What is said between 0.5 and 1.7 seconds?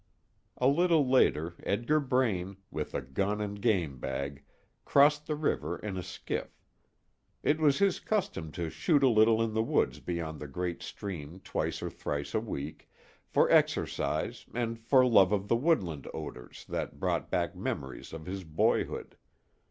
A little later,